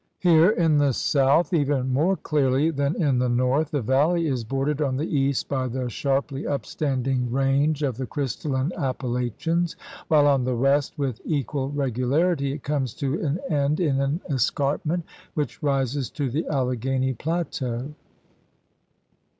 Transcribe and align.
Here 0.17 0.49
in 0.49 0.79
the 0.79 0.93
south, 0.93 1.53
even 1.53 1.93
more 1.93 2.15
clearly 2.17 2.71
than 2.71 2.99
in 2.99 3.19
the 3.19 3.29
north, 3.29 3.69
the 3.69 3.83
valley 3.83 4.25
is 4.25 4.43
bordered 4.43 4.81
on 4.81 4.97
the 4.97 5.05
east 5.05 5.47
by 5.47 5.67
the 5.67 5.91
sharply 5.91 6.47
upstanding 6.47 7.19
64 7.25 7.29
THE 7.29 7.35
RED 7.35 7.41
MAN'S 7.45 7.51
CONTINENT 7.51 7.61
range 7.69 7.83
of 7.83 7.97
the 7.97 8.05
crystalline 8.07 8.71
Appalachians, 8.75 9.75
while 10.07 10.25
on 10.25 10.43
the 10.43 10.55
west 10.55 10.97
with 10.97 11.21
equal 11.23 11.69
regularity 11.69 12.51
it 12.53 12.63
comes 12.63 12.95
to 12.95 13.23
an 13.23 13.41
end 13.47 13.79
in 13.79 14.01
an 14.01 14.21
escarpment 14.27 15.05
which 15.35 15.61
rises 15.61 16.09
to 16.09 16.31
the 16.31 16.47
Alleghany 16.49 17.13
plateau. 17.13 17.93